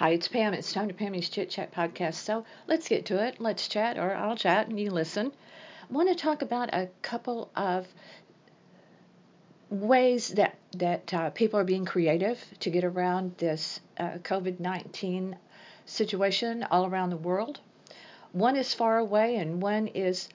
Hi, 0.00 0.12
it's 0.12 0.28
Pam. 0.28 0.54
It's 0.54 0.72
time 0.72 0.88
to 0.88 0.94
Pammy's 0.94 1.28
Chit 1.28 1.50
Chat 1.50 1.74
podcast. 1.74 2.14
So 2.14 2.46
let's 2.66 2.88
get 2.88 3.04
to 3.04 3.22
it. 3.22 3.38
Let's 3.38 3.68
chat, 3.68 3.98
or 3.98 4.14
I'll 4.14 4.34
chat 4.34 4.66
and 4.66 4.80
you 4.80 4.90
listen. 4.90 5.30
I 5.82 5.92
want 5.92 6.08
to 6.08 6.14
talk 6.14 6.40
about 6.40 6.72
a 6.72 6.88
couple 7.02 7.50
of 7.54 7.86
ways 9.68 10.28
that 10.28 10.56
that 10.78 11.12
uh, 11.12 11.28
people 11.28 11.60
are 11.60 11.64
being 11.64 11.84
creative 11.84 12.42
to 12.60 12.70
get 12.70 12.82
around 12.82 13.34
this 13.36 13.80
uh, 13.98 14.12
COVID 14.22 14.58
nineteen 14.58 15.36
situation 15.84 16.66
all 16.70 16.86
around 16.86 17.10
the 17.10 17.18
world. 17.18 17.60
One 18.32 18.56
is 18.56 18.72
far 18.72 18.96
away, 18.96 19.36
and 19.36 19.60
one 19.60 19.86
is 19.88 20.30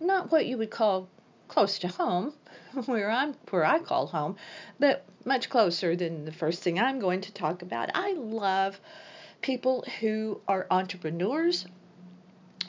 not 0.00 0.30
what 0.30 0.44
you 0.44 0.58
would 0.58 0.70
call 0.70 1.08
close 1.48 1.78
to 1.78 1.88
home, 1.88 2.34
where 2.86 3.10
I'm 3.10 3.34
where 3.50 3.64
I 3.64 3.78
call 3.78 4.06
home, 4.06 4.36
but 4.78 5.04
much 5.24 5.48
closer 5.48 5.94
than 5.96 6.24
the 6.24 6.32
first 6.32 6.62
thing 6.62 6.78
I'm 6.78 6.98
going 6.98 7.20
to 7.22 7.32
talk 7.32 7.62
about. 7.62 7.90
I 7.94 8.12
love 8.12 8.80
people 9.40 9.84
who 10.00 10.40
are 10.48 10.66
entrepreneurs, 10.70 11.66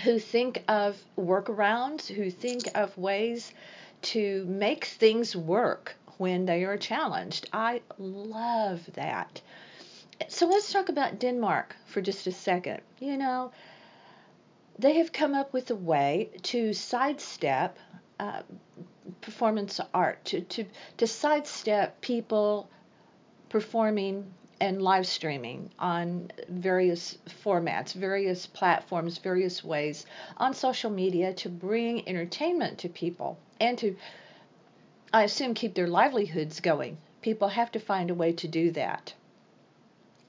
who 0.04 0.20
think 0.20 0.64
of 0.68 1.02
workarounds, 1.18 2.08
who 2.08 2.30
think 2.30 2.64
of 2.76 2.98
ways 2.98 3.54
to 4.02 4.46
make 4.46 4.86
things 4.86 5.36
work 5.36 5.96
when 6.18 6.46
they 6.46 6.64
are 6.64 6.78
challenged. 6.78 7.50
I 7.54 7.82
love 7.98 8.82
that. 8.94 9.42
So 10.28 10.48
let's 10.48 10.72
talk 10.72 10.90
about 10.90 11.20
Denmark 11.20 11.76
for 11.86 12.02
just 12.02 12.28
a 12.28 12.32
second. 12.32 12.82
You 13.00 13.18
know, 13.18 13.52
they 14.78 14.98
have 14.98 15.14
come 15.14 15.34
up 15.34 15.54
with 15.54 15.72
a 15.72 15.76
way 15.76 16.32
to 16.44 16.74
sidestep 16.74 17.78
uh, 18.20 18.42
performance 19.24 19.80
art, 19.94 20.24
to, 20.26 20.42
to, 20.42 20.66
to 20.98 21.08
sidestep 21.08 22.02
people 22.02 22.70
performing 23.50 24.34
and 24.60 24.82
live 24.82 25.06
streaming 25.06 25.70
on 25.80 26.32
various 26.48 27.18
formats, 27.44 27.94
various 27.94 28.46
platforms, 28.48 29.18
various 29.18 29.64
ways 29.64 30.06
on 30.38 30.54
social 30.54 30.90
media 30.90 31.34
to 31.34 31.50
bring 31.50 32.08
entertainment 32.08 32.78
to 32.78 32.90
people 32.90 33.38
and 33.60 33.78
to, 33.78 33.96
I 35.12 35.24
assume, 35.24 35.54
keep 35.54 35.74
their 35.74 35.88
livelihoods 35.88 36.60
going. 36.60 36.98
People 37.22 37.50
have 37.50 37.72
to 37.74 37.80
find 37.80 38.10
a 38.10 38.16
way 38.16 38.34
to 38.34 38.48
do 38.48 38.72
that. 38.72 39.14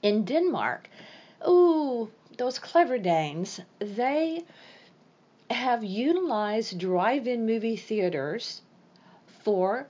In 0.01 0.25
Denmark, 0.25 0.89
ooh, 1.47 2.11
those 2.37 2.59
clever 2.59 2.97
Danes, 2.97 3.61
they 3.79 4.43
have 5.49 5.83
utilized 5.83 6.77
drive 6.77 7.27
in 7.27 7.45
movie 7.45 7.77
theaters 7.77 8.61
for 9.45 9.87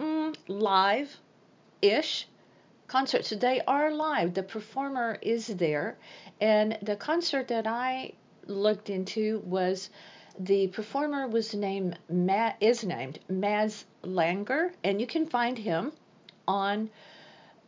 mm, 0.00 0.36
live 0.48 1.16
ish 1.82 2.26
concerts. 2.88 3.30
They 3.30 3.60
are 3.60 3.92
live. 3.92 4.34
The 4.34 4.42
performer 4.42 5.18
is 5.22 5.46
there. 5.46 5.96
And 6.40 6.78
the 6.82 6.96
concert 6.96 7.48
that 7.48 7.66
I 7.66 8.14
looked 8.46 8.90
into 8.90 9.40
was 9.44 9.90
the 10.38 10.68
performer 10.68 11.28
was 11.28 11.54
named 11.54 11.98
Matt 12.08 12.56
is 12.60 12.84
named 12.84 13.18
Mads 13.28 13.84
Langer, 14.02 14.72
and 14.82 15.00
you 15.00 15.06
can 15.06 15.26
find 15.26 15.58
him 15.58 15.92
on 16.48 16.90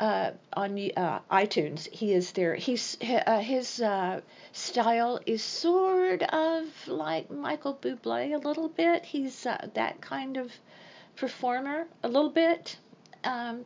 uh, 0.01 0.31
on 0.53 0.79
uh, 0.97 1.21
iTunes. 1.31 1.89
He 1.91 2.13
is 2.13 2.33
there. 2.33 2.55
He's 2.55 2.97
uh, 3.03 3.41
his 3.41 3.81
uh, 3.81 4.21
style 4.53 5.21
is 5.27 5.43
sort 5.43 6.23
of 6.23 6.65
like 6.87 7.31
Michael 7.31 7.75
Bublé 7.81 8.35
a 8.35 8.39
little 8.39 8.69
bit. 8.69 9.05
He's 9.05 9.47
uh, 9.47 9.69
that 9.75 10.01
kind 10.01 10.37
of 10.37 10.53
performer 11.17 11.87
a 12.03 12.09
little 12.09 12.31
bit. 12.31 12.77
Um, 13.25 13.65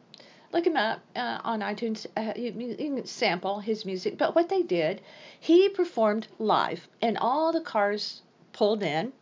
look 0.52 0.66
him 0.66 0.76
up 0.76 1.00
uh, 1.14 1.38
on 1.44 1.60
iTunes. 1.60 2.06
You, 2.36 2.52
you, 2.52 2.76
can 2.76 3.06
sample 3.06 3.60
his 3.60 3.84
music. 3.84 4.16
But 4.16 4.34
what 4.34 4.48
they 4.48 4.62
did, 4.62 5.02
he 5.38 5.68
performed 5.68 6.28
live, 6.38 6.88
and 7.00 7.18
all 7.18 7.52
the 7.52 7.60
cars 7.60 8.22
pulled 8.52 8.82
in, 8.82 9.12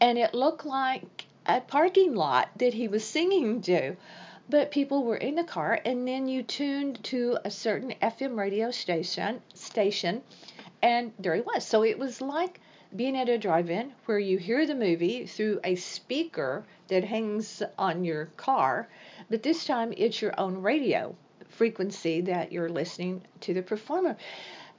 and 0.00 0.18
it 0.18 0.34
looked 0.34 0.64
like 0.64 1.26
a 1.44 1.60
parking 1.60 2.14
lot 2.14 2.48
that 2.58 2.74
he 2.74 2.88
was 2.88 3.04
singing 3.04 3.60
to 3.62 3.96
but 4.48 4.70
people 4.70 5.04
were 5.04 5.16
in 5.16 5.34
the 5.34 5.44
car 5.44 5.80
and 5.84 6.06
then 6.06 6.28
you 6.28 6.42
tuned 6.42 7.02
to 7.04 7.38
a 7.44 7.50
certain 7.50 7.92
FM 8.02 8.36
radio 8.36 8.70
station 8.70 9.40
station 9.54 10.22
and 10.82 11.12
there 11.18 11.34
he 11.34 11.40
was. 11.40 11.66
So 11.66 11.82
it 11.82 11.98
was 11.98 12.20
like 12.20 12.60
being 12.94 13.16
at 13.16 13.28
a 13.28 13.38
drive-in 13.38 13.92
where 14.04 14.18
you 14.18 14.38
hear 14.38 14.66
the 14.66 14.74
movie 14.74 15.26
through 15.26 15.60
a 15.64 15.74
speaker 15.74 16.64
that 16.88 17.04
hangs 17.04 17.62
on 17.78 18.04
your 18.04 18.26
car, 18.36 18.88
but 19.28 19.42
this 19.42 19.64
time 19.64 19.92
it's 19.96 20.22
your 20.22 20.38
own 20.38 20.62
radio 20.62 21.14
frequency 21.48 22.20
that 22.20 22.52
you're 22.52 22.68
listening 22.68 23.22
to 23.40 23.54
the 23.54 23.62
performer. 23.62 24.16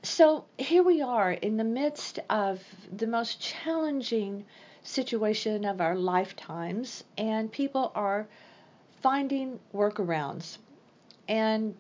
So 0.03 0.45
here 0.57 0.83
we 0.83 1.01
are 1.01 1.31
in 1.31 1.57
the 1.57 1.63
midst 1.63 2.19
of 2.29 2.63
the 2.95 3.07
most 3.07 3.41
challenging 3.41 4.45
situation 4.83 5.65
of 5.65 5.81
our 5.81 5.95
lifetimes 5.95 7.03
and 7.17 7.51
people 7.51 7.91
are 7.93 8.27
finding 9.07 9.57
workarounds. 9.73 10.57
And 11.29 11.75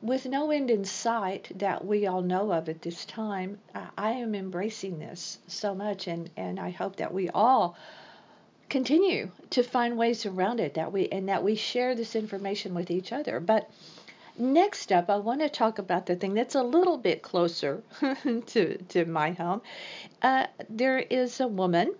with 0.00 0.24
no 0.24 0.50
end 0.50 0.70
in 0.70 0.86
sight 0.86 1.52
that 1.56 1.84
we 1.84 2.06
all 2.06 2.22
know 2.22 2.50
of 2.50 2.66
at 2.70 2.80
this 2.80 3.04
time, 3.04 3.58
I 3.98 4.12
am 4.12 4.34
embracing 4.34 4.98
this 4.98 5.38
so 5.48 5.74
much, 5.74 6.06
and, 6.06 6.30
and 6.38 6.58
I 6.58 6.70
hope 6.70 6.96
that 6.96 7.12
we 7.12 7.28
all 7.28 7.76
continue 8.70 9.30
to 9.50 9.62
find 9.62 9.98
ways 9.98 10.24
around 10.24 10.60
it 10.60 10.72
that 10.74 10.90
we 10.90 11.10
and 11.10 11.28
that 11.28 11.44
we 11.44 11.56
share 11.56 11.94
this 11.94 12.16
information 12.16 12.72
with 12.72 12.90
each 12.90 13.12
other. 13.12 13.38
But 13.38 13.68
next 14.38 14.92
up, 14.92 15.10
I 15.10 15.16
want 15.16 15.42
to 15.42 15.50
talk 15.50 15.78
about 15.78 16.06
the 16.06 16.16
thing 16.16 16.32
that's 16.32 16.54
a 16.54 16.62
little 16.62 16.96
bit 16.96 17.20
closer 17.20 17.82
to 18.46 18.78
to 18.78 19.04
my 19.04 19.32
home. 19.32 19.60
Uh, 20.22 20.46
there 20.70 21.00
is 21.00 21.38
a 21.38 21.48
woman. 21.48 21.94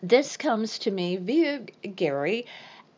This 0.00 0.36
comes 0.36 0.78
to 0.80 0.92
me 0.92 1.16
via 1.16 1.58
Gary 1.96 2.46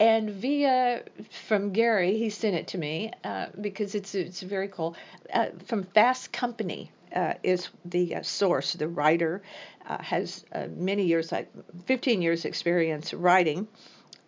and 0.00 0.30
via 0.30 1.02
from 1.46 1.72
Gary, 1.72 2.18
he 2.18 2.30
sent 2.30 2.56
it 2.56 2.68
to 2.68 2.78
me 2.78 3.12
uh, 3.22 3.46
because 3.60 3.94
it's 3.94 4.14
it's 4.14 4.42
very 4.42 4.68
cool. 4.68 4.96
Uh, 5.32 5.46
from 5.66 5.84
Fast 5.84 6.32
Company 6.32 6.90
uh, 7.14 7.34
is 7.42 7.68
the 7.84 8.16
uh, 8.16 8.22
source. 8.22 8.72
The 8.72 8.88
writer 8.88 9.42
uh, 9.86 10.02
has 10.02 10.44
uh, 10.52 10.66
many 10.74 11.04
years, 11.04 11.30
like 11.30 11.50
15 11.86 12.22
years 12.22 12.44
experience 12.44 13.14
writing, 13.14 13.68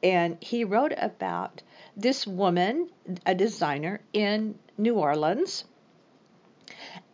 and 0.03 0.37
he 0.41 0.65
wrote 0.65 0.93
about 0.97 1.63
this 1.97 2.27
woman, 2.27 2.89
a 3.25 3.35
designer 3.35 4.01
in 4.13 4.57
New 4.79 4.95
Orleans, 4.95 5.65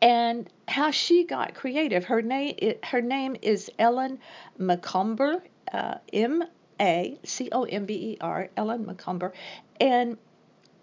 and 0.02 0.48
how 0.68 0.90
she 0.90 1.24
got 1.24 1.54
creative. 1.54 2.04
Her 2.04 2.20
name 2.20 2.74
her 2.82 3.00
name 3.00 3.36
is 3.40 3.70
Ellen 3.78 4.18
Macomber, 4.58 5.42
M 6.12 6.44
a 6.82 7.16
C 7.22 7.48
O 7.52 7.62
M 7.62 7.86
B 7.86 7.94
E 7.94 8.18
R, 8.20 8.50
Ellen 8.56 8.84
Macomber, 8.84 9.32
and 9.80 10.18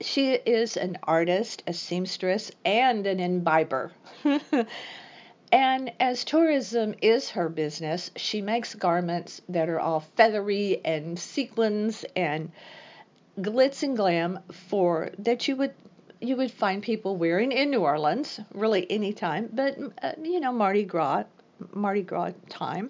she 0.01 0.31
is 0.31 0.77
an 0.77 0.97
artist, 1.03 1.61
a 1.67 1.73
seamstress, 1.73 2.51
and 2.63 3.05
an 3.05 3.19
imbiber. 3.19 3.91
and 5.51 5.91
as 5.99 6.23
tourism 6.23 6.95
is 7.01 7.31
her 7.31 7.49
business, 7.49 8.11
she 8.15 8.41
makes 8.41 8.75
garments 8.75 9.41
that 9.49 9.67
are 9.67 9.79
all 9.79 9.99
feathery 10.15 10.79
and 10.85 11.19
sequins 11.19 12.05
and 12.15 12.51
glitz 13.41 13.83
and 13.83 13.97
glam 13.97 14.39
for 14.51 15.11
that 15.19 15.47
you 15.47 15.55
would 15.55 15.73
you 16.21 16.35
would 16.35 16.51
find 16.51 16.83
people 16.83 17.15
wearing 17.15 17.51
in 17.51 17.69
New 17.69 17.79
Orleans, 17.79 18.41
really 18.53 18.89
any 18.91 19.13
time, 19.13 19.49
but 19.53 19.77
uh, 20.01 20.11
you 20.21 20.39
know 20.39 20.51
Mardi 20.51 20.83
Gras, 20.83 21.23
Mardi 21.73 22.03
Gras 22.03 22.31
time. 22.49 22.89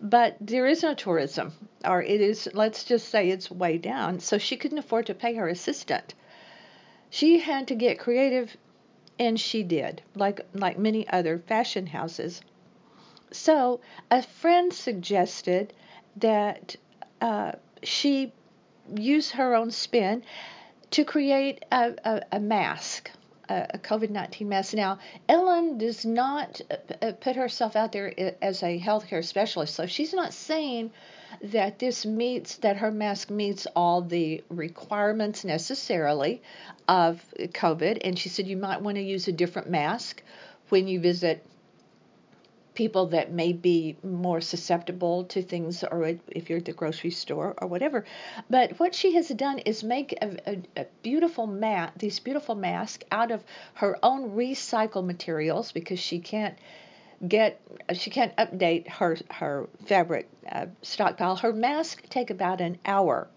But 0.00 0.36
there 0.40 0.66
is 0.66 0.82
no 0.82 0.94
tourism, 0.94 1.52
or 1.84 2.02
it 2.02 2.20
is, 2.22 2.48
let's 2.54 2.84
just 2.84 3.08
say 3.08 3.28
it's 3.28 3.50
way 3.50 3.76
down. 3.76 4.20
So 4.20 4.38
she 4.38 4.56
couldn't 4.56 4.78
afford 4.78 5.06
to 5.06 5.14
pay 5.14 5.34
her 5.34 5.48
assistant. 5.48 6.14
She 7.10 7.40
had 7.40 7.68
to 7.68 7.74
get 7.74 7.98
creative, 7.98 8.56
and 9.18 9.38
she 9.38 9.62
did, 9.62 10.02
like, 10.14 10.40
like 10.54 10.78
many 10.78 11.06
other 11.08 11.38
fashion 11.38 11.86
houses. 11.86 12.40
So 13.30 13.80
a 14.10 14.22
friend 14.22 14.72
suggested 14.72 15.74
that 16.16 16.76
uh, 17.20 17.52
she 17.82 18.32
use 18.96 19.32
her 19.32 19.54
own 19.54 19.70
spin 19.70 20.22
to 20.92 21.04
create 21.04 21.64
a, 21.70 21.94
a, 22.04 22.22
a 22.32 22.40
mask 22.40 23.10
a 23.50 23.78
COVID 23.78 24.10
19 24.10 24.48
mask. 24.48 24.74
Now, 24.74 24.98
Ellen 25.28 25.78
does 25.78 26.04
not 26.04 26.60
uh, 26.70 26.76
uh, 27.02 27.12
put 27.12 27.36
herself 27.36 27.76
out 27.76 27.92
there 27.92 28.12
as 28.42 28.62
a 28.62 28.78
healthcare 28.78 29.24
specialist, 29.24 29.74
so 29.74 29.86
she's 29.86 30.14
not 30.14 30.32
saying 30.32 30.92
that 31.42 31.78
this 31.78 32.06
meets, 32.06 32.56
that 32.56 32.76
her 32.76 32.90
mask 32.90 33.30
meets 33.30 33.66
all 33.74 34.02
the 34.02 34.42
requirements 34.48 35.44
necessarily 35.44 36.42
of 36.88 37.24
COVID. 37.38 37.98
And 38.02 38.18
she 38.18 38.28
said 38.28 38.46
you 38.46 38.56
might 38.56 38.82
want 38.82 38.96
to 38.96 39.02
use 39.02 39.28
a 39.28 39.32
different 39.32 39.70
mask 39.70 40.22
when 40.68 40.88
you 40.88 41.00
visit 41.00 41.44
people 42.74 43.06
that 43.06 43.32
may 43.32 43.52
be 43.52 43.96
more 44.02 44.40
susceptible 44.40 45.24
to 45.24 45.42
things 45.42 45.84
or 45.84 46.16
if 46.28 46.48
you're 46.48 46.58
at 46.58 46.64
the 46.64 46.72
grocery 46.72 47.10
store 47.10 47.54
or 47.58 47.68
whatever. 47.68 48.04
But 48.48 48.78
what 48.78 48.94
she 48.94 49.14
has 49.14 49.28
done 49.28 49.58
is 49.60 49.82
make 49.82 50.12
a, 50.22 50.36
a, 50.46 50.62
a 50.82 50.86
beautiful 51.02 51.46
mat 51.46 51.92
these 51.96 52.18
beautiful 52.20 52.54
masks 52.54 53.04
out 53.10 53.30
of 53.30 53.42
her 53.74 53.98
own 54.02 54.30
recycled 54.30 55.06
materials 55.06 55.72
because 55.72 55.98
she 55.98 56.20
can't 56.20 56.56
get 57.26 57.60
she 57.92 58.10
can't 58.10 58.34
update 58.36 58.88
her 58.88 59.16
her 59.30 59.68
fabric 59.86 60.28
uh, 60.50 60.66
stockpile. 60.82 61.36
Her 61.36 61.52
masks 61.52 62.02
take 62.08 62.30
about 62.30 62.60
an 62.60 62.78
hour 62.86 63.28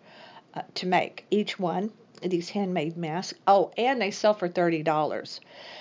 uh, 0.54 0.62
to 0.76 0.88
make. 0.88 1.26
Each 1.32 1.60
one 1.60 1.92
these 2.22 2.50
handmade 2.50 2.96
masks. 2.96 3.38
Oh 3.48 3.72
and 3.78 4.02
they 4.02 4.12
sell 4.12 4.34
for 4.34 4.48
$30 4.48 5.40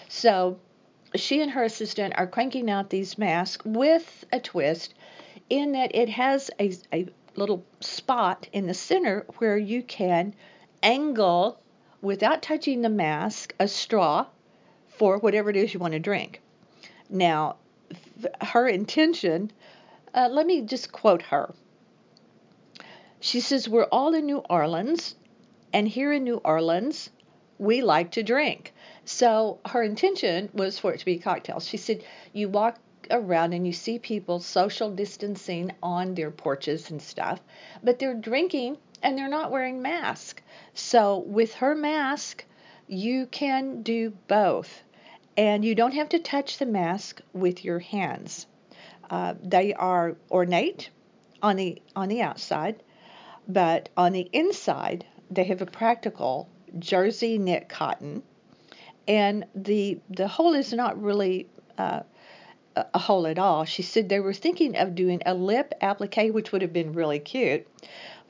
so 0.09 0.59
she 1.15 1.41
and 1.41 1.51
her 1.51 1.65
assistant 1.65 2.15
are 2.17 2.27
cranking 2.27 2.71
out 2.71 2.91
these 2.91 3.19
masks 3.19 3.65
with 3.65 4.25
a 4.33 4.41
twist 4.41 4.95
in 5.51 5.73
that 5.73 5.95
it 5.95 6.09
has 6.09 6.51
a, 6.59 6.73
a 6.93 7.07
little 7.37 7.65
spot 7.81 8.49
in 8.53 8.67
the 8.67 8.75
center 8.75 9.27
where 9.39 9.57
you 9.57 9.83
can 9.83 10.35
angle 10.83 11.61
without 12.01 12.43
touching 12.43 12.83
the 12.83 12.89
mask 12.89 13.55
a 13.59 13.69
straw 13.69 14.27
for 14.89 15.19
whatever 15.19 15.51
it 15.51 15.57
is 15.57 15.73
you 15.73 15.81
want 15.81 15.93
to 15.93 15.99
drink. 15.99 16.41
Now, 17.09 17.57
her 18.41 18.69
intention, 18.69 19.51
uh, 20.15 20.29
let 20.31 20.47
me 20.47 20.63
just 20.63 20.93
quote 20.93 21.23
her. 21.23 21.55
She 23.21 23.41
says, 23.41 23.69
We're 23.69 23.85
all 23.85 24.15
in 24.15 24.27
New 24.27 24.39
Orleans, 24.39 25.15
and 25.73 25.87
here 25.87 26.13
in 26.13 26.25
New 26.25 26.39
Orleans, 26.39 27.11
we 27.59 27.83
like 27.83 28.13
to 28.13 28.23
drink. 28.23 28.72
So 29.05 29.59
her 29.67 29.83
intention 29.83 30.49
was 30.53 30.79
for 30.79 30.95
it 30.95 30.99
to 30.99 31.05
be 31.05 31.19
cocktails. 31.19 31.67
She 31.67 31.77
said, 31.77 32.05
You 32.33 32.49
walk 32.49 32.79
around 33.11 33.53
and 33.53 33.67
you 33.67 33.73
see 33.73 33.99
people 33.99 34.39
social 34.39 34.91
distancing 34.91 35.73
on 35.83 36.15
their 36.15 36.31
porches 36.31 36.89
and 36.91 37.03
stuff, 37.03 37.41
but 37.83 37.99
they're 37.99 38.15
drinking 38.15 38.79
and 39.03 39.19
they're 39.19 39.29
not 39.29 39.51
wearing 39.51 39.83
masks. 39.83 40.43
So 40.75 41.19
with 41.19 41.55
her 41.55 41.75
mask, 41.75 42.45
you 42.87 43.27
can 43.27 43.83
do 43.83 44.13
both. 44.29 44.83
And 45.37 45.65
you 45.65 45.75
don't 45.75 45.95
have 45.95 46.11
to 46.11 46.19
touch 46.19 46.59
the 46.59 46.67
mask 46.67 47.21
with 47.33 47.65
your 47.65 47.81
hands. 47.81 48.47
Uh, 49.11 49.35
they 49.43 49.75
are 49.75 50.17
ornate 50.31 50.91
on 51.43 51.57
the 51.57 51.83
on 51.97 52.09
the 52.09 52.23
outside, 52.23 52.83
but 53.49 53.89
on 53.97 54.13
the 54.13 54.29
inside 54.33 55.05
they 55.31 55.45
have 55.45 55.61
a 55.61 55.67
practical 55.67 56.49
jersey 56.79 57.37
knit 57.37 57.69
cotton 57.69 58.23
and 59.07 59.45
the 59.55 60.01
the 60.11 60.29
hole 60.29 60.55
is 60.55 60.73
not 60.73 61.01
really 61.01 61.49
uh, 61.79 62.03
a 62.77 62.99
hole 62.99 63.27
at 63.27 63.39
all. 63.39 63.65
She 63.65 63.83
said 63.83 64.09
they 64.09 64.21
were 64.21 64.33
thinking 64.33 64.77
of 64.77 64.95
doing 64.95 65.23
a 65.27 65.35
lip 65.35 65.75
applique, 65.81 66.33
which 66.33 66.53
would 66.53 66.63
have 66.63 66.73
been 66.73 66.93
really 66.93 67.19
cute, 67.19 67.67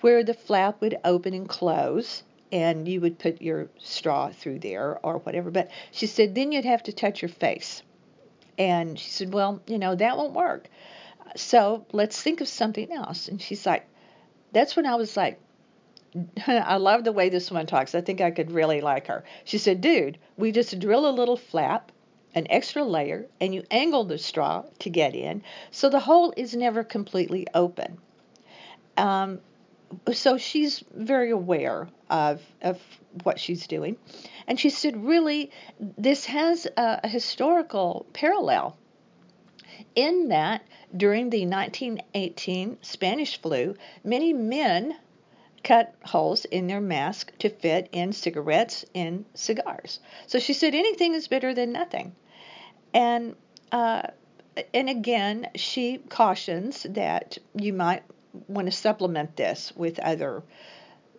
where 0.01 0.25
the 0.25 0.35
flap 0.35 0.81
would 0.81 0.99
open 1.05 1.35
and 1.35 1.49
close, 1.49 2.23
and 2.51 2.89
you 2.89 3.01
would 3.01 3.19
put 3.19 3.41
your 3.41 3.69
straw 3.79 4.31
through 4.31 4.59
there 4.61 4.99
or 5.03 5.19
whatever. 5.19 5.51
But 5.51 5.71
she 5.91 6.07
said 6.07 6.35
then 6.35 6.53
you'd 6.53 6.65
have 6.65 6.83
to 6.85 6.93
touch 6.93 7.23
your 7.23 7.29
face, 7.29 7.83
and 8.59 8.99
she 8.99 9.11
said, 9.11 9.33
well, 9.33 9.61
you 9.67 9.79
know 9.79 9.95
that 9.95 10.17
won't 10.17 10.35
work. 10.35 10.69
So 11.37 11.87
let's 11.93 12.21
think 12.21 12.41
of 12.41 12.49
something 12.49 12.93
else. 12.93 13.29
And 13.29 13.41
she's 13.41 13.65
like, 13.65 13.87
that's 14.53 14.77
when 14.77 14.87
I 14.87 14.97
was 14.97 15.17
like, 15.17 15.41
I 16.47 16.77
love 16.77 17.05
the 17.05 17.13
way 17.13 17.29
this 17.29 17.51
one 17.51 17.67
talks. 17.67 17.95
I 17.95 18.01
think 18.01 18.21
I 18.21 18.31
could 18.31 18.51
really 18.51 18.81
like 18.81 19.07
her. 19.07 19.25
She 19.45 19.59
said, 19.59 19.81
Dude, 19.81 20.19
we 20.37 20.53
just 20.53 20.79
drill 20.79 21.09
a 21.09 21.11
little 21.11 21.37
flap, 21.37 21.93
an 22.35 22.47
extra 22.51 22.85
layer, 22.85 23.27
and 23.41 23.55
you 23.55 23.65
angle 23.71 24.05
the 24.05 24.19
straw 24.19 24.65
to 24.81 24.91
get 24.91 25.15
in, 25.15 25.43
so 25.71 25.89
the 25.89 26.01
hole 26.01 26.33
is 26.37 26.55
never 26.55 26.85
completely 26.85 27.47
open. 27.55 27.99
Um, 28.97 29.41
so 30.13 30.39
she's 30.39 30.83
very 30.95 31.31
aware 31.31 31.89
of, 32.09 32.43
of 32.63 32.81
what 33.25 33.39
she's 33.39 33.67
doing. 33.67 33.97
And 34.47 34.59
she 34.59 34.71
said, 34.71 35.05
Really, 35.05 35.51
this 35.81 36.27
has 36.27 36.67
a, 36.77 37.01
a 37.05 37.09
historical 37.09 38.07
parallel 38.13 38.77
in 39.95 40.29
that 40.29 40.63
during 40.95 41.31
the 41.31 41.47
1918 41.47 42.79
Spanish 42.83 43.41
flu, 43.41 43.75
many 44.05 44.33
men 44.33 44.95
cut 45.65 45.95
holes 46.05 46.45
in 46.45 46.67
their 46.67 46.81
mask 46.81 47.33
to 47.39 47.49
fit 47.49 47.89
in 47.93 48.13
cigarettes 48.13 48.85
and 48.95 49.25
cigars. 49.35 50.01
So 50.27 50.39
she 50.39 50.53
said 50.53 50.75
anything 50.75 51.15
is 51.15 51.29
better 51.29 51.55
than 51.55 51.73
nothing. 51.73 52.15
And 52.93 53.37
uh, 53.71 54.03
and 54.75 54.91
again, 54.91 55.49
she 55.55 55.99
cautions 55.99 56.83
that 56.91 57.39
you 57.55 57.73
might 57.73 58.03
want 58.49 58.67
to 58.67 58.73
supplement 58.73 59.37
this 59.37 59.73
with 59.75 59.99
other 59.99 60.43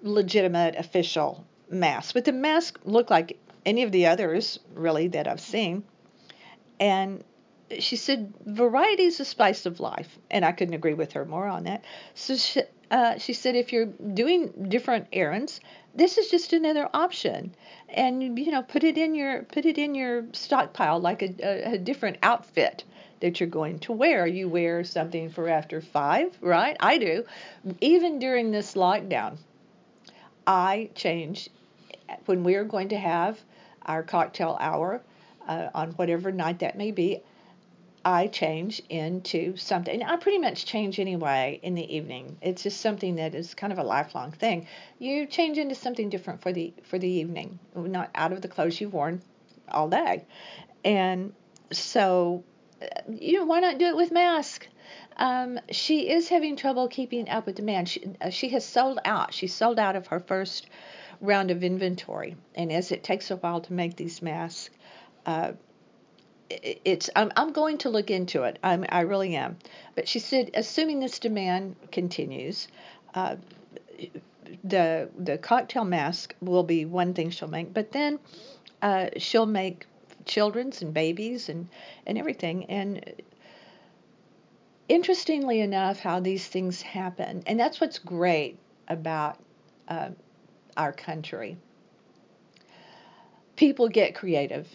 legitimate 0.01 0.75
official 0.75 1.45
masks. 1.69 2.13
But 2.13 2.25
the 2.25 2.31
masks 2.31 2.79
look 2.85 3.09
like 3.09 3.39
any 3.65 3.83
of 3.83 3.91
the 3.91 4.07
others, 4.07 4.59
really, 4.73 5.07
that 5.09 5.27
I've 5.27 5.39
seen. 5.39 5.83
And 6.79 7.23
she 7.81 7.95
said, 7.95 8.33
variety 8.45 9.03
is 9.03 9.17
the 9.17 9.25
spice 9.25 9.65
of 9.65 9.79
life. 9.79 10.17
And 10.29 10.43
I 10.43 10.51
couldn't 10.51 10.73
agree 10.73 10.93
with 10.93 11.13
her 11.13 11.25
more 11.25 11.47
on 11.47 11.63
that. 11.63 11.83
So 12.13 12.35
she, 12.35 12.61
uh, 12.91 13.17
she 13.17 13.33
said, 13.33 13.55
if 13.55 13.71
you're 13.71 13.85
doing 13.85 14.67
different 14.69 15.07
errands, 15.13 15.59
this 15.95 16.17
is 16.17 16.29
just 16.29 16.53
another 16.53 16.89
option, 16.93 17.53
and 17.89 18.37
you 18.39 18.51
know, 18.51 18.63
put 18.63 18.83
it 18.83 18.97
in 18.97 19.13
your 19.13 19.43
put 19.43 19.65
it 19.65 19.77
in 19.77 19.93
your 19.93 20.25
stockpile 20.33 20.99
like 20.99 21.21
a, 21.21 21.35
a, 21.43 21.73
a 21.73 21.77
different 21.77 22.17
outfit 22.23 22.83
that 23.19 23.39
you're 23.39 23.49
going 23.49 23.79
to 23.79 23.91
wear. 23.93 24.25
You 24.25 24.49
wear 24.49 24.83
something 24.83 25.29
for 25.29 25.47
after 25.47 25.81
five, 25.81 26.35
right? 26.41 26.75
I 26.79 26.97
do. 26.97 27.25
Even 27.79 28.19
during 28.19 28.51
this 28.51 28.73
lockdown, 28.73 29.37
I 30.47 30.89
change 30.95 31.49
when 32.25 32.43
we're 32.43 32.65
going 32.65 32.89
to 32.89 32.97
have 32.97 33.39
our 33.85 34.03
cocktail 34.03 34.57
hour 34.59 35.01
uh, 35.47 35.69
on 35.75 35.91
whatever 35.91 36.31
night 36.31 36.59
that 36.59 36.77
may 36.77 36.91
be. 36.91 37.21
I 38.05 38.27
change 38.27 38.81
into 38.89 39.55
something. 39.55 40.03
I 40.03 40.17
pretty 40.17 40.37
much 40.37 40.65
change 40.65 40.99
anyway 40.99 41.59
in 41.63 41.73
the 41.73 41.95
evening. 41.95 42.37
It's 42.41 42.63
just 42.63 42.81
something 42.81 43.15
that 43.15 43.33
is 43.33 43.53
kind 43.53 43.71
of 43.71 43.79
a 43.79 43.83
lifelong 43.83 44.31
thing. 44.31 44.67
You 44.99 45.25
change 45.25 45.57
into 45.57 45.75
something 45.75 46.09
different 46.09 46.41
for 46.41 46.51
the 46.51 46.73
for 46.83 46.99
the 46.99 47.07
evening, 47.07 47.59
not 47.75 48.09
out 48.13 48.33
of 48.33 48.41
the 48.41 48.49
clothes 48.49 48.81
you've 48.81 48.93
worn 48.93 49.21
all 49.69 49.87
day. 49.87 50.25
And 50.83 51.33
so, 51.71 52.43
you 53.09 53.39
know, 53.39 53.45
why 53.45 53.61
not 53.61 53.77
do 53.77 53.85
it 53.85 53.95
with 53.95 54.11
mask? 54.11 54.67
Um, 55.15 55.59
she 55.71 56.09
is 56.09 56.27
having 56.27 56.57
trouble 56.57 56.89
keeping 56.89 57.29
up 57.29 57.45
with 57.45 57.55
demand. 57.55 57.87
She, 57.87 58.15
uh, 58.19 58.29
she 58.31 58.49
has 58.49 58.65
sold 58.65 58.99
out. 59.05 59.33
She 59.33 59.47
sold 59.47 59.79
out 59.79 59.95
of 59.95 60.07
her 60.07 60.19
first 60.19 60.67
round 61.21 61.51
of 61.51 61.63
inventory, 61.63 62.35
and 62.53 62.69
as 62.69 62.91
it 62.91 63.03
takes 63.03 63.31
a 63.31 63.37
while 63.37 63.61
to 63.61 63.73
make 63.73 63.95
these 63.95 64.21
masks. 64.21 64.75
Uh, 65.25 65.53
it's 66.49 67.09
I'm, 67.15 67.31
I'm 67.35 67.51
going 67.51 67.77
to 67.79 67.89
look 67.89 68.11
into 68.11 68.43
it. 68.43 68.59
I'm, 68.63 68.85
I 68.89 69.01
really 69.01 69.35
am. 69.35 69.57
But 69.95 70.07
she 70.07 70.19
said, 70.19 70.51
assuming 70.53 70.99
this 70.99 71.19
demand 71.19 71.75
continues, 71.91 72.67
uh, 73.13 73.37
the 74.63 75.09
the 75.17 75.37
cocktail 75.37 75.85
mask 75.85 76.35
will 76.41 76.63
be 76.63 76.85
one 76.85 77.13
thing 77.13 77.29
she'll 77.29 77.47
make. 77.47 77.73
But 77.73 77.91
then 77.91 78.19
uh, 78.81 79.09
she'll 79.17 79.45
make 79.45 79.87
children's 80.25 80.81
and 80.81 80.93
babies 80.93 81.49
and 81.49 81.67
and 82.05 82.17
everything. 82.17 82.65
And 82.65 83.21
interestingly 84.87 85.61
enough, 85.61 85.99
how 85.99 86.19
these 86.19 86.45
things 86.47 86.81
happen, 86.81 87.43
and 87.47 87.59
that's 87.59 87.79
what's 87.79 87.99
great 87.99 88.57
about 88.87 89.39
uh, 89.87 90.09
our 90.77 90.91
country. 90.91 91.57
People 93.55 93.87
get 93.87 94.15
creative 94.15 94.67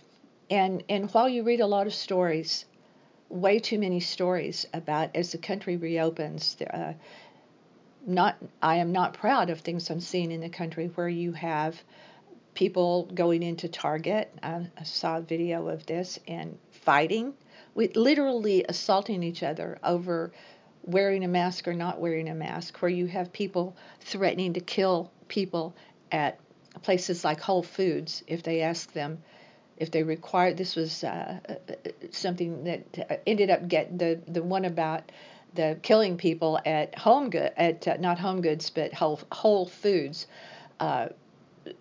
and 0.50 0.82
and 0.88 1.10
while 1.12 1.28
you 1.28 1.42
read 1.42 1.60
a 1.60 1.66
lot 1.66 1.86
of 1.86 1.94
stories, 1.94 2.64
way 3.28 3.58
too 3.58 3.78
many 3.78 4.00
stories 4.00 4.66
about 4.72 5.14
as 5.14 5.32
the 5.32 5.38
country 5.38 5.76
reopens, 5.76 6.56
uh, 6.72 6.94
not 8.06 8.36
I 8.62 8.76
am 8.76 8.92
not 8.92 9.14
proud 9.14 9.50
of 9.50 9.60
things 9.60 9.90
I'm 9.90 10.00
seeing 10.00 10.32
in 10.32 10.40
the 10.40 10.48
country 10.48 10.86
where 10.94 11.08
you 11.08 11.32
have 11.32 11.82
people 12.54 13.08
going 13.14 13.42
into 13.42 13.68
Target. 13.68 14.32
I, 14.42 14.66
I 14.76 14.82
saw 14.84 15.18
a 15.18 15.22
video 15.22 15.68
of 15.68 15.86
this 15.86 16.18
and 16.26 16.58
fighting, 16.72 17.34
with 17.74 17.96
literally 17.96 18.64
assaulting 18.68 19.22
each 19.22 19.42
other 19.42 19.78
over 19.84 20.32
wearing 20.82 21.22
a 21.24 21.28
mask 21.28 21.68
or 21.68 21.74
not 21.74 22.00
wearing 22.00 22.28
a 22.28 22.34
mask, 22.34 22.78
where 22.78 22.90
you 22.90 23.06
have 23.06 23.32
people 23.32 23.76
threatening 24.00 24.54
to 24.54 24.60
kill 24.60 25.12
people 25.28 25.76
at 26.10 26.40
places 26.82 27.24
like 27.24 27.40
Whole 27.40 27.62
Foods 27.62 28.22
if 28.26 28.42
they 28.42 28.62
ask 28.62 28.92
them 28.92 29.22
if 29.80 29.90
they 29.90 30.02
required 30.02 30.56
this 30.56 30.76
was 30.76 31.04
uh, 31.04 31.38
uh, 31.48 31.54
something 32.10 32.64
that 32.64 33.20
ended 33.26 33.50
up 33.50 33.68
get 33.68 33.98
the 33.98 34.20
the 34.26 34.42
one 34.42 34.64
about 34.64 35.10
the 35.54 35.78
killing 35.82 36.16
people 36.16 36.58
at 36.64 36.96
home 36.98 37.30
good 37.30 37.52
at 37.56 37.86
uh, 37.88 37.96
not 37.98 38.18
home 38.18 38.40
goods 38.40 38.70
but 38.70 38.92
whole 38.92 39.20
whole 39.32 39.66
foods 39.66 40.26
uh, 40.80 41.08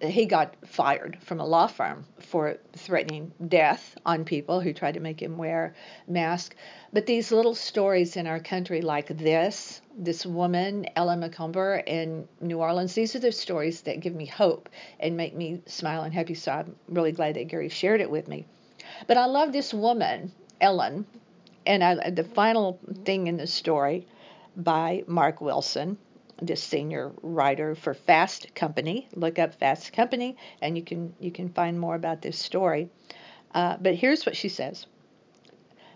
he 0.01 0.25
got 0.25 0.56
fired 0.65 1.17
from 1.22 1.39
a 1.39 1.46
law 1.46 1.67
firm 1.67 2.06
for 2.20 2.58
threatening 2.74 3.32
death 3.48 3.98
on 4.06 4.25
people 4.25 4.60
who 4.60 4.74
tried 4.74 4.94
to 4.94 5.00
make 5.00 5.22
him 5.22 5.38
wear 5.38 5.75
mask. 6.08 6.56
But 6.94 7.06
these 7.06 7.32
little 7.32 7.56
stories 7.56 8.17
in 8.17 8.27
our 8.27 8.39
country, 8.39 8.82
like 8.82 9.08
this, 9.17 9.82
this 9.98 10.25
woman, 10.25 10.88
Ellen 10.96 11.20
Macomber 11.20 11.84
in 11.86 12.27
New 12.41 12.60
Orleans, 12.60 12.94
these 12.94 13.15
are 13.15 13.20
the 13.20 13.32
stories 13.32 13.82
that 13.82 14.00
give 14.00 14.15
me 14.15 14.25
hope 14.25 14.70
and 15.00 15.17
make 15.17 15.36
me 15.36 15.62
smile 15.65 16.03
and 16.03 16.13
happy. 16.13 16.34
So 16.34 16.51
I'm 16.51 16.75
really 16.88 17.12
glad 17.12 17.36
that 17.36 17.48
Gary 17.48 17.70
shared 17.70 18.01
it 18.01 18.10
with 18.10 18.27
me. 18.27 18.46
But 19.08 19.17
I 19.17 19.25
love 19.25 19.51
this 19.51 19.74
woman, 19.74 20.32
Ellen, 20.62 21.06
and 21.65 21.84
I, 21.84 22.10
the 22.10 22.24
final 22.24 22.79
thing 23.03 23.27
in 23.27 23.38
the 23.38 23.48
story 23.48 24.08
by 24.56 25.03
Mark 25.08 25.41
Wilson 25.41 25.98
the 26.41 26.56
senior 26.56 27.12
writer 27.22 27.75
for 27.75 27.94
Fast 27.94 28.53
Company. 28.53 29.08
Look 29.15 29.39
up 29.39 29.56
Fast 29.56 29.94
Company, 29.94 30.38
and 30.62 30.77
you 30.77 30.84
can 30.84 31.13
you 31.20 31.32
can 31.32 31.50
find 31.50 31.79
more 31.79 31.96
about 31.96 32.22
this 32.22 32.38
story. 32.38 32.89
Uh, 33.53 33.77
but 33.79 33.96
here's 33.96 34.25
what 34.25 34.36
she 34.36 34.50
says: 34.50 34.86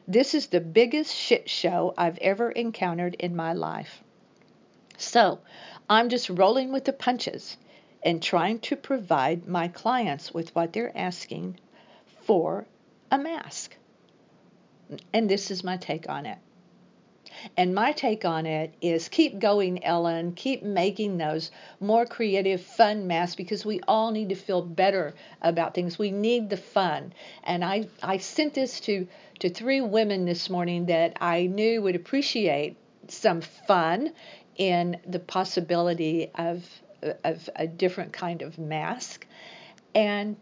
This 0.08 0.34
is 0.34 0.48
the 0.48 0.62
biggest 0.62 1.16
shit 1.16 1.50
show 1.50 1.94
I've 1.98 2.18
ever 2.20 2.52
encountered 2.52 3.16
in 3.16 3.36
my 3.36 3.54
life. 3.54 4.04
So 4.98 5.40
I'm 5.90 6.10
just 6.10 6.30
rolling 6.30 6.72
with 6.72 6.86
the 6.86 6.94
punches 6.94 7.58
and 8.04 8.22
trying 8.22 8.60
to 8.60 8.76
provide 8.76 9.48
my 9.48 9.68
clients 9.68 10.34
with 10.34 10.56
what 10.56 10.74
they're 10.74 10.96
asking 10.98 11.60
for 12.24 12.66
a 13.12 13.18
mask. 13.18 13.76
And 15.14 15.30
this 15.30 15.52
is 15.52 15.64
my 15.64 15.78
take 15.78 16.10
on 16.10 16.26
it. 16.26 16.38
And 17.58 17.74
my 17.74 17.92
take 17.92 18.24
on 18.24 18.46
it 18.46 18.74
is 18.82 19.10
keep 19.10 19.40
going, 19.40 19.84
Ellen. 19.84 20.34
Keep 20.34 20.64
making 20.64 21.18
those 21.18 21.52
more 21.80 22.06
creative, 22.06 22.62
fun 22.62 23.08
masks 23.08 23.36
because 23.36 23.66
we 23.66 23.80
all 23.88 24.12
need 24.12 24.30
to 24.30 24.36
feel 24.36 24.62
better 24.62 25.14
about 25.42 25.74
things. 25.74 25.98
We 25.98 26.12
need 26.12 26.50
the 26.50 26.58
fun. 26.58 27.14
And 27.44 27.64
I, 27.64 27.88
I 28.04 28.18
sent 28.18 28.54
this 28.54 28.80
to, 28.82 29.08
to 29.40 29.50
three 29.50 29.82
women 29.82 30.26
this 30.26 30.50
morning 30.50 30.86
that 30.88 31.18
I 31.20 31.48
knew 31.48 31.82
would 31.82 31.96
appreciate 31.96 32.78
some 33.08 33.42
fun 33.42 34.14
in 34.58 34.98
the 35.08 35.20
possibility 35.20 36.30
of, 36.36 36.64
of 37.24 37.50
a 37.56 37.68
different 37.68 38.14
kind 38.14 38.42
of 38.42 38.60
mask. 38.60 39.26
And 39.96 40.36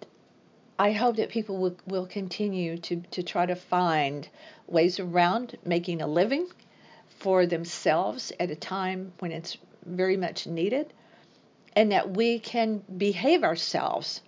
I 0.78 0.92
hope 0.92 1.18
that 1.18 1.30
people 1.30 1.58
will, 1.58 1.78
will 1.88 2.06
continue 2.06 2.78
to, 2.78 3.02
to 3.12 3.24
try 3.24 3.46
to 3.46 3.56
find 3.56 4.28
ways 4.68 5.00
around 5.00 5.58
making 5.66 6.02
a 6.02 6.08
living 6.08 6.48
for 7.20 7.46
themselves 7.46 8.32
at 8.40 8.52
a 8.52 8.56
time 8.56 9.14
when 9.20 9.32
it's 9.32 9.58
very 9.86 10.18
much 10.18 10.48
needed, 10.48 10.94
and 11.76 11.92
that 11.92 12.12
we 12.16 12.40
can 12.40 12.84
behave 12.98 13.44
ourselves, 13.44 14.22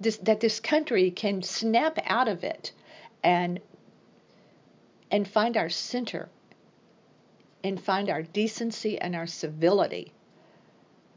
this, 0.00 0.16
that 0.18 0.40
this 0.40 0.60
country 0.60 1.10
can 1.10 1.42
snap 1.42 1.98
out 2.06 2.28
of 2.28 2.44
it 2.44 2.72
and 3.22 3.60
and 5.10 5.28
find 5.28 5.56
our 5.56 5.68
center 5.68 6.28
and 7.62 7.80
find 7.80 8.10
our 8.10 8.22
decency 8.22 8.98
and 8.98 9.14
our 9.14 9.26
civility. 9.26 10.12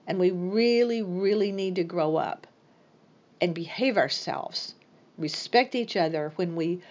And 0.06 0.20
we 0.20 0.32
really, 0.32 1.02
really 1.02 1.52
need 1.52 1.76
to 1.76 1.84
grow 1.84 2.16
up 2.16 2.48
and 3.42 3.54
behave 3.54 3.98
ourselves, 3.98 4.76
respect 5.18 5.76
each 5.76 5.96
other 5.96 6.32
when 6.36 6.56
we 6.56 6.82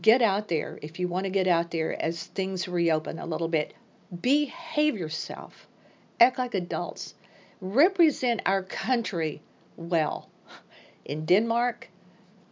get 0.00 0.22
out 0.22 0.48
there 0.48 0.78
if 0.82 0.98
you 0.98 1.08
want 1.08 1.24
to 1.24 1.30
get 1.30 1.46
out 1.46 1.70
there 1.70 2.00
as 2.02 2.24
things 2.24 2.66
reopen 2.66 3.18
a 3.18 3.26
little 3.26 3.48
bit. 3.48 3.74
Behave 4.20 4.96
yourself. 4.96 5.66
Act 6.20 6.38
like 6.38 6.54
adults. 6.54 7.14
Represent 7.60 8.42
our 8.46 8.62
country 8.62 9.40
well. 9.76 10.28
In 11.04 11.26
Denmark, 11.26 11.88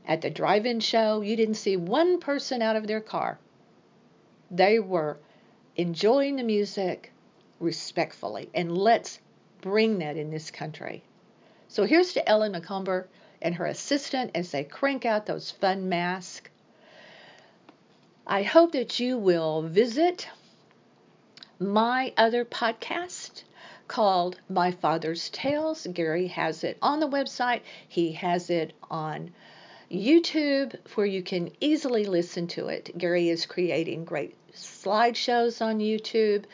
at 0.07 0.21
the 0.21 0.31
drive 0.31 0.67
in 0.67 0.81
show, 0.81 1.21
you 1.21 1.37
didn't 1.37 1.55
see 1.55 1.77
one 1.77 2.21
person 2.21 2.63
out 2.63 2.77
of 2.77 2.87
their 2.87 3.01
car. 3.01 3.39
They 4.51 4.79
were 4.79 5.19
enjoying 5.77 6.37
the 6.37 6.43
music 6.43 7.13
respectfully. 7.61 8.51
And 8.55 8.77
let's 8.77 9.21
bring 9.61 9.99
that 9.99 10.17
in 10.17 10.31
this 10.31 10.51
country. 10.51 11.03
So 11.69 11.85
here's 11.85 12.13
to 12.15 12.29
Ellen 12.29 12.53
Macomber 12.53 13.09
and 13.41 13.55
her 13.55 13.67
assistant 13.67 14.33
as 14.35 14.51
they 14.51 14.65
crank 14.65 15.07
out 15.07 15.27
those 15.27 15.51
fun 15.51 15.89
masks. 15.89 16.51
I 18.27 18.45
hope 18.45 18.71
that 18.73 19.01
you 19.01 19.19
will 19.19 19.63
visit 19.63 20.29
my 21.59 22.13
other 22.17 22.45
podcast 22.45 23.43
called 23.89 24.39
My 24.49 24.71
Father's 24.71 25.29
Tales. 25.31 25.89
Gary 25.93 26.29
has 26.29 26.63
it 26.63 26.79
on 26.81 27.01
the 27.01 27.09
website, 27.09 27.63
he 27.89 28.13
has 28.13 28.49
it 28.49 28.75
on 28.89 29.33
YouTube 29.91 30.77
where 30.95 31.07
you 31.07 31.23
can 31.25 31.51
easily 31.61 32.05
listen 32.05 32.47
to 32.47 32.69
it. 32.69 32.97
Gary 32.97 33.29
is 33.29 33.45
creating 33.45 34.05
great 34.05 34.37
slideshows 34.53 35.61
on 35.61 35.81
YouTube. 35.81 36.45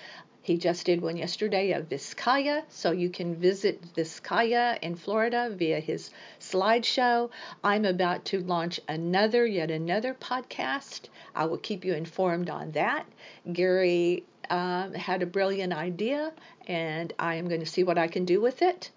He 0.49 0.57
just 0.57 0.87
did 0.87 1.03
one 1.03 1.19
yesterday 1.19 1.73
of 1.73 1.91
Vizcaya, 1.91 2.65
so 2.71 2.91
you 2.91 3.11
can 3.11 3.35
visit 3.35 3.83
Vizcaya 3.95 4.79
in 4.81 4.95
Florida 4.95 5.51
via 5.55 5.79
his 5.79 6.09
slideshow. 6.41 7.29
I'm 7.63 7.85
about 7.85 8.25
to 8.25 8.41
launch 8.41 8.81
another, 8.89 9.45
yet 9.45 9.71
another 9.71 10.15
podcast. 10.15 11.11
I 11.35 11.45
will 11.45 11.59
keep 11.59 11.85
you 11.85 11.93
informed 11.93 12.49
on 12.49 12.71
that. 12.71 13.05
Gary 13.53 14.25
um, 14.49 14.95
had 14.95 15.23
a 15.23 15.27
brilliant 15.27 15.75
idea, 15.75 16.33
and 16.67 17.13
I 17.19 17.35
am 17.35 17.49
going 17.49 17.61
to 17.61 17.67
see 17.67 17.85
what 17.85 17.99
I 17.99 18.09
can 18.09 18.25
do 18.25 18.41
with 18.41 18.63
it. 18.63 18.91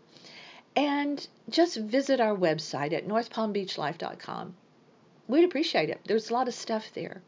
And 0.77 1.27
just 1.50 1.75
visit 1.75 2.22
our 2.22 2.34
website 2.34 2.93
at 2.93 3.10
northpalmbeachlife.com. 3.10 4.55
We'd 5.27 5.43
appreciate 5.43 5.89
it. 5.89 6.00
There's 6.05 6.29
a 6.29 6.34
lot 6.34 6.48
of 6.48 6.53
stuff 6.53 6.93
there. 6.93 7.22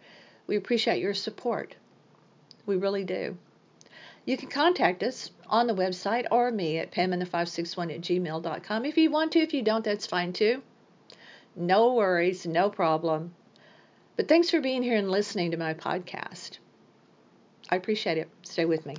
We 0.48 0.56
appreciate 0.56 1.02
your 1.02 1.14
support. 1.14 1.76
We 2.66 2.78
really 2.78 3.04
do. 3.04 3.38
You 4.26 4.38
can 4.38 4.50
contact 4.50 5.04
us 5.04 5.32
on 5.48 5.68
the 5.68 5.76
website 5.76 6.26
or 6.32 6.50
me 6.50 6.78
at 6.78 6.92
pamanda561 6.92 7.96
at 7.96 8.02
gmail.com. 8.02 8.86
If 8.86 8.98
you 8.98 9.12
want 9.12 9.34
to, 9.34 9.40
if 9.40 9.54
you 9.54 9.62
don't, 9.62 9.84
that's 9.84 10.08
fine 10.08 10.32
too. 10.32 10.62
No 11.56 11.94
worries, 11.94 12.46
no 12.46 12.70
problem. 12.70 13.36
But 14.16 14.28
thanks 14.28 14.50
for 14.50 14.62
being 14.62 14.84
here 14.84 14.98
and 14.98 15.12
listening 15.12 15.52
to 15.52 15.58
my 15.58 15.74
podcast. 15.74 16.60
I 17.70 17.76
appreciate 17.76 18.18
it. 18.18 18.30
Stay 18.44 18.66
with 18.66 18.86
me. 18.86 18.96